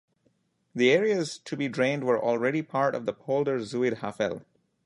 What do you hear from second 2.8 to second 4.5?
of the polder Zuid Haffel.